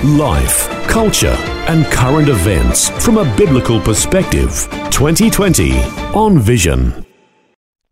[0.00, 1.36] Life, culture,
[1.68, 4.66] and current events from a biblical perspective.
[4.90, 5.78] 2020
[6.12, 7.06] on Vision.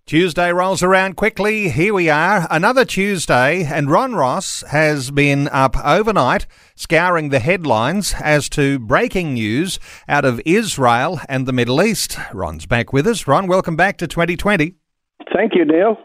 [0.06, 1.68] Tuesday rolls around quickly.
[1.68, 8.12] Here we are, another Tuesday, and Ron Ross has been up overnight scouring the headlines
[8.20, 9.78] as to breaking news
[10.08, 12.18] out of Israel and the Middle East.
[12.32, 13.28] Ron's back with us.
[13.28, 14.74] Ron, welcome back to 2020.
[15.32, 15.96] Thank you, Neil.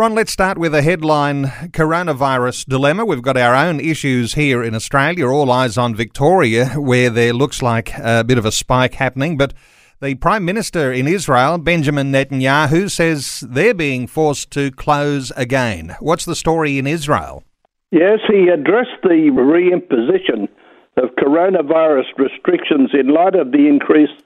[0.00, 3.04] Ron, let's start with a headline coronavirus dilemma.
[3.04, 7.60] We've got our own issues here in Australia, all eyes on Victoria, where there looks
[7.60, 9.36] like a bit of a spike happening.
[9.36, 9.52] But
[10.00, 15.94] the Prime Minister in Israel, Benjamin Netanyahu, says they're being forced to close again.
[16.00, 17.44] What's the story in Israel?
[17.90, 20.48] Yes, he addressed the reimposition
[20.96, 24.16] of coronavirus restrictions in light of the increase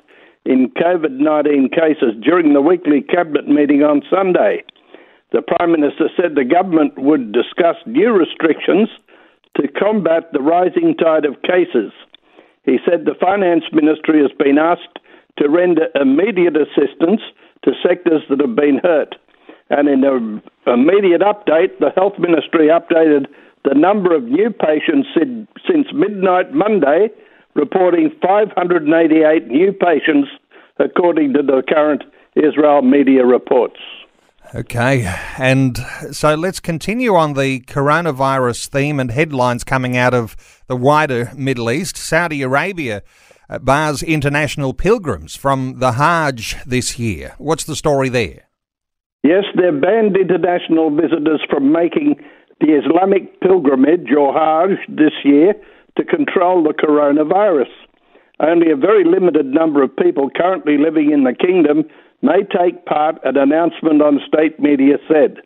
[0.45, 4.62] in COVID 19 cases during the weekly cabinet meeting on Sunday.
[5.34, 8.88] The Prime Minister said the government would discuss new restrictions
[9.56, 11.90] to combat the rising tide of cases.
[12.62, 15.00] He said the Finance Ministry has been asked
[15.38, 17.20] to render immediate assistance
[17.64, 19.16] to sectors that have been hurt.
[19.70, 23.27] And in an immediate update, the Health Ministry updated
[23.64, 27.08] the number of new patients since midnight Monday,
[27.55, 30.28] reporting 588 new patients,
[30.78, 32.05] according to the current
[32.36, 33.80] Israel media reports.
[34.53, 35.78] Okay, and
[36.12, 40.36] so let's continue on the coronavirus theme and headlines coming out of
[40.69, 41.97] the wider Middle East.
[41.97, 43.03] Saudi Arabia
[43.48, 47.34] uh, bars international pilgrims from the Hajj this year.
[47.39, 48.48] What's the story there?
[49.23, 52.17] Yes, they've banned international visitors from making
[52.61, 55.55] the Islamic pilgrimage or Hajj this year
[55.97, 57.70] to control the coronavirus.
[58.41, 61.85] Only a very limited number of people currently living in the kingdom
[62.23, 65.39] may take part, an announcement on state media said.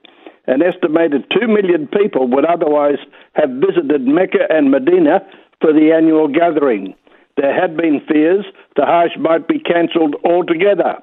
[0.47, 2.99] An estimated 2 million people would otherwise
[3.35, 5.21] have visited Mecca and Medina
[5.61, 6.95] for the annual gathering.
[7.37, 8.47] There had been fears
[8.77, 10.99] the Hajj might be cancelled altogether.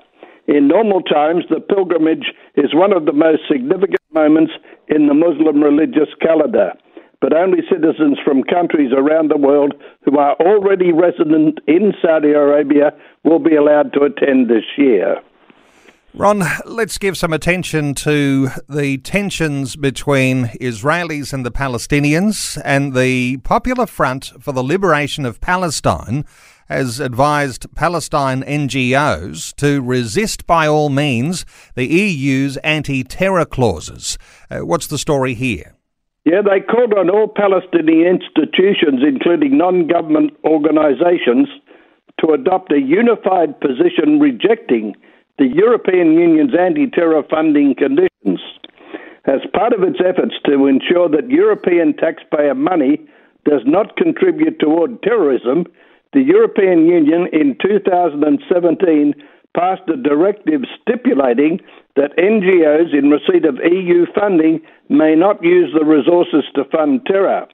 [0.48, 4.54] In normal times, the pilgrimage is one of the most significant moments
[4.88, 6.74] in the Muslim religious calendar,
[7.22, 9.74] but only citizens from countries around the world
[10.04, 12.94] who are already resident in Saudi Arabia
[13.24, 15.18] will be allowed to attend this year.
[16.18, 23.36] Ron, let's give some attention to the tensions between Israelis and the Palestinians and the
[23.44, 26.24] Popular Front for the Liberation of Palestine
[26.70, 34.18] has advised Palestine NGOs to resist by all means the EU's anti terror clauses.
[34.50, 35.75] Uh, what's the story here?
[36.24, 41.50] Yeah, they called on all Palestinian institutions, including non government organisations,
[42.22, 44.96] to adopt a unified position rejecting
[45.38, 48.40] the European Union's anti terror funding conditions.
[49.25, 53.01] As part of its efforts to ensure that European taxpayer money
[53.44, 55.66] does not contribute toward terrorism,
[56.13, 59.13] the European Union in 2017
[59.57, 61.59] passed a directive stipulating
[61.95, 67.47] that NGOs in receipt of EU funding may not use the resources to fund terror.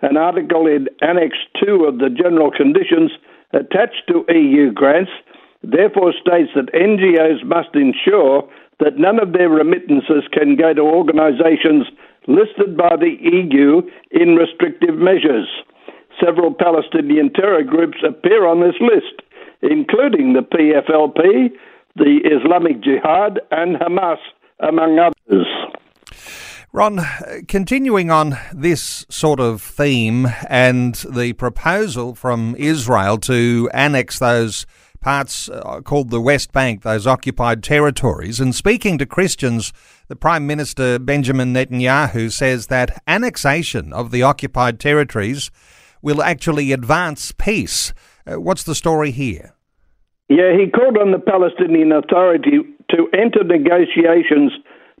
[0.00, 3.10] An article in Annex 2 of the General Conditions
[3.52, 5.10] attached to EU grants
[5.62, 8.48] therefore states that NGOs must ensure
[8.80, 11.86] that none of their remittances can go to organisations
[12.26, 15.48] listed by the EU in restrictive measures.
[16.22, 19.22] Several Palestinian terror groups appear on this list,
[19.62, 21.50] including the PFLP,
[21.96, 24.18] the Islamic Jihad, and Hamas,
[24.60, 25.46] among others.
[26.72, 27.00] Ron,
[27.48, 34.66] continuing on this sort of theme and the proposal from Israel to annex those
[35.00, 38.40] parts uh, called the West Bank, those occupied territories.
[38.40, 39.72] And speaking to Christians,
[40.08, 45.50] the Prime Minister Benjamin Netanyahu says that annexation of the occupied territories
[46.02, 47.92] will actually advance peace.
[48.26, 49.54] Uh, what's the story here?
[50.28, 52.60] Yeah, he called on the Palestinian Authority
[52.90, 54.52] to enter negotiations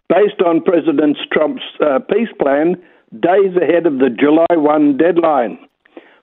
[0.08, 2.74] based on President Trump's uh, peace plan
[3.20, 5.58] days ahead of the July 1 deadline.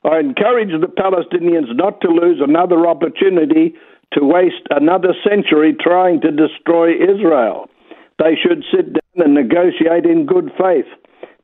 [0.08, 3.76] I encourage the Palestinians not to lose another opportunity
[4.14, 7.70] to waste another century trying to destroy Israel.
[8.18, 10.88] They should sit down and negotiate in good faith.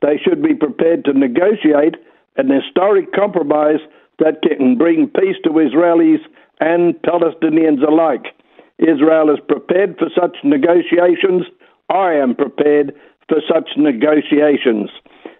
[0.01, 1.95] They should be prepared to negotiate
[2.37, 3.83] an historic compromise
[4.19, 6.23] that can bring peace to Israelis
[6.61, 8.27] and Palestinians alike.
[8.79, 11.43] Israel is prepared for such negotiations.
[11.89, 12.95] I am prepared
[13.27, 14.89] for such negotiations.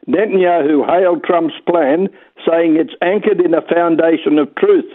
[0.07, 2.09] Netanyahu hailed Trump's plan,
[2.47, 4.91] saying it's anchored in a foundation of truth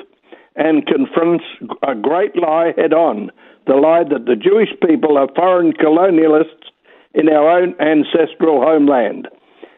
[0.57, 1.45] and confronts
[1.87, 3.31] a great lie head on
[3.69, 6.73] the lie that the Jewish people are foreign colonialists
[7.15, 9.29] in our own ancestral homeland.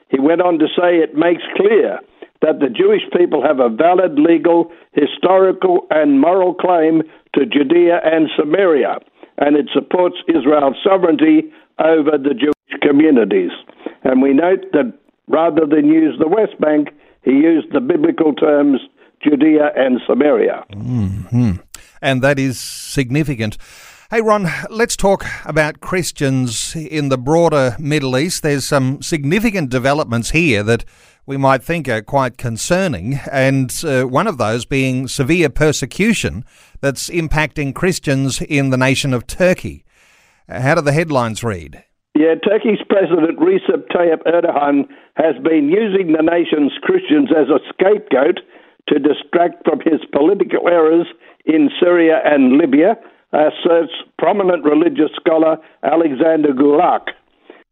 [0.09, 1.99] He went on to say it makes clear
[2.41, 7.03] that the Jewish people have a valid legal, historical, and moral claim
[7.35, 8.99] to Judea and Samaria,
[9.39, 13.51] and it supports Israel's sovereignty over the Jewish communities.
[14.05, 14.95] And we note that
[15.31, 16.89] rather than use the West Bank,
[17.23, 18.81] he used the biblical terms
[19.23, 20.65] Judea and Samaria.
[20.73, 21.53] Mm-hmm.
[22.03, 23.57] And that is significant.
[24.11, 28.43] Hey, Ron, let's talk about Christians in the broader Middle East.
[28.43, 30.85] There's some significant developments here that
[31.27, 36.45] we might think are quite concerning, and uh, one of those being severe persecution
[36.81, 39.85] that's impacting Christians in the nation of Turkey.
[40.49, 41.85] How do the headlines read?
[42.21, 44.85] Yeah, Turkey's President Recep Tayyip Erdogan
[45.17, 48.41] has been using the nation's Christians as a scapegoat
[48.89, 51.07] to distract from his political errors
[51.47, 53.01] in Syria and Libya,
[53.33, 57.09] asserts prominent religious scholar Alexander Görlach.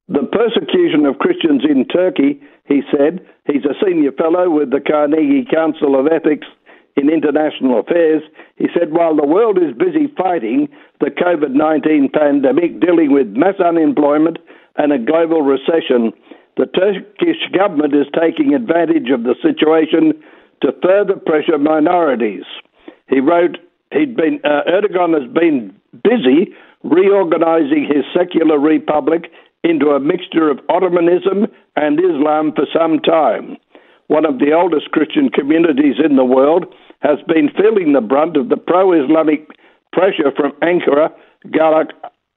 [0.08, 5.44] The persecution of Christians in Turkey, he said, he's a senior fellow with the Carnegie
[5.44, 6.46] Council of Ethics
[6.98, 8.22] in International Affairs.
[8.56, 10.68] He said, while the world is busy fighting
[11.00, 14.38] the COVID 19 pandemic, dealing with mass unemployment
[14.76, 16.12] and a global recession,
[16.56, 20.18] the Turkish government is taking advantage of the situation
[20.62, 22.44] to further pressure minorities.
[23.08, 23.58] He wrote,
[23.92, 26.52] he'd been, uh, Erdogan has been busy
[26.82, 29.30] reorganizing his secular republic
[29.64, 31.46] into a mixture of Ottomanism
[31.76, 33.56] and Islam for some time.
[34.06, 38.48] One of the oldest Christian communities in the world has been feeling the brunt of
[38.48, 39.48] the pro Islamic
[39.92, 41.10] pressure from Ankara,
[41.46, 41.90] Görlach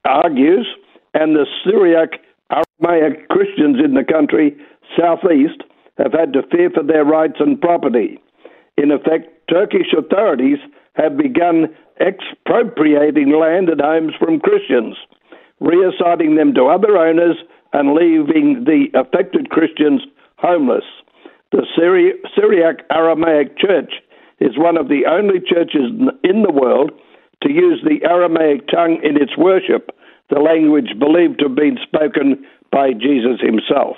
[0.05, 0.67] argues,
[1.13, 2.21] and the Syriac
[2.51, 4.55] Aramaic Christians in the country
[4.97, 5.63] southeast
[5.97, 8.19] have had to fear for their rights and property.
[8.77, 10.59] In effect, Turkish authorities
[10.95, 11.67] have begun
[11.99, 14.95] expropriating land and homes from Christians,
[15.61, 17.37] reassigning them to other owners
[17.73, 20.01] and leaving the affected Christians
[20.37, 20.83] homeless.
[21.51, 23.93] The Syri- Syriac Aramaic Church
[24.41, 25.93] is one of the only churches
[26.23, 26.91] in the world
[27.43, 29.91] to use the Aramaic tongue in its worship,
[30.29, 33.95] the language believed to have been spoken by Jesus himself.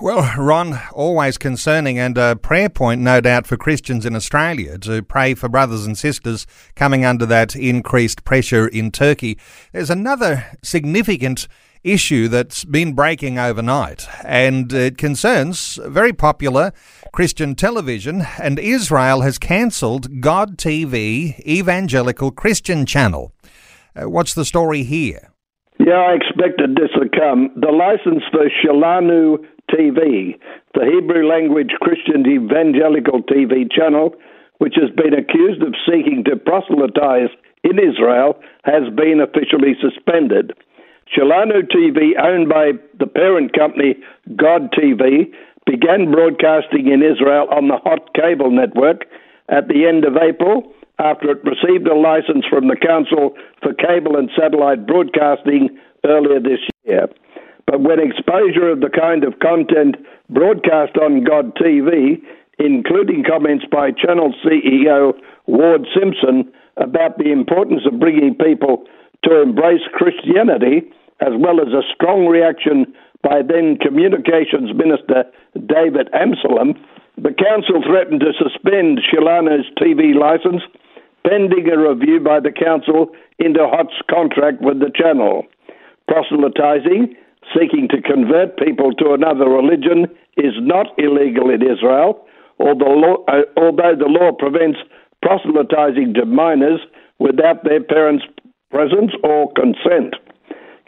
[0.00, 5.02] Well, Ron, always concerning and a prayer point, no doubt, for Christians in Australia to
[5.02, 9.38] pray for brothers and sisters coming under that increased pressure in Turkey.
[9.72, 11.46] There's another significant
[11.84, 16.72] issue that's been breaking overnight, and it concerns very popular
[17.12, 23.32] Christian television, and Israel has cancelled God TV Evangelical Christian Channel.
[23.96, 25.30] Uh, what's the story here?
[25.78, 27.50] Yeah, I expected this to come.
[27.56, 29.38] The license for Shelanu
[29.72, 30.38] TV,
[30.74, 34.14] the Hebrew language Christian evangelical TV channel,
[34.58, 37.30] which has been accused of seeking to proselytize
[37.64, 40.52] in Israel, has been officially suspended.
[41.16, 43.96] Shelanu TV, owned by the parent company
[44.36, 45.32] God TV,
[45.66, 49.06] began broadcasting in Israel on the Hot Cable Network
[49.48, 54.16] at the end of April after it received a license from the Council for Cable
[54.16, 55.70] and Satellite Broadcasting
[56.04, 57.08] earlier this year.
[57.66, 59.96] But when exposure of the kind of content
[60.28, 62.20] broadcast on God TV,
[62.58, 65.12] including comments by channel CEO
[65.46, 68.84] Ward Simpson about the importance of bringing people
[69.24, 70.82] to embrace Christianity,
[71.20, 75.24] as well as a strong reaction by then Communications Minister
[75.54, 76.78] David Amsalem,
[77.16, 80.62] the Council threatened to suspend Shelanu's TV license
[81.24, 85.44] pending a review by the Council into Hot's contract with the channel.
[86.08, 87.14] Proselytizing,
[87.52, 92.24] seeking to convert people to another religion, is not illegal in Israel,
[92.58, 94.78] although, uh, the law prevents
[95.22, 96.80] proselytizing to minors
[97.18, 98.24] without their parents'
[98.70, 100.14] presence or consent.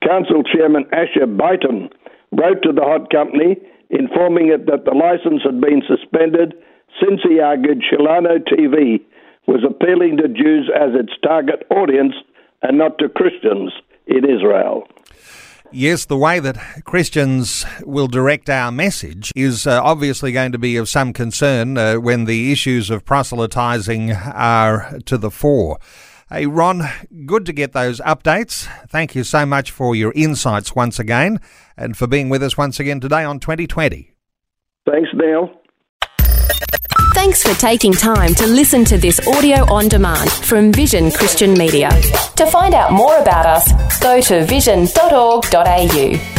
[0.06, 1.90] Council Chairman Asher Biton
[2.32, 3.56] wrote to the Hot Company
[3.90, 6.54] informing it that the license had been suspended
[7.00, 9.00] since he argued Shelanu TV
[9.46, 12.14] was appealing to Jews as its target audience
[12.62, 13.72] and not to Christians
[14.06, 14.86] in Israel.
[15.74, 20.76] Yes, the way that Christians will direct our message is uh, obviously going to be
[20.76, 25.78] of some concern uh, when the issues of proselytizing are to the fore.
[26.32, 26.88] Hey, Ron,
[27.26, 28.66] good to get those updates.
[28.88, 31.40] Thank you so much for your insights once again
[31.76, 34.14] and for being with us once again today on 2020.
[34.90, 35.50] Thanks, Dale.
[37.12, 41.90] Thanks for taking time to listen to this audio on demand from Vision Christian Media.
[42.36, 46.31] To find out more about us, go to vision.org.au.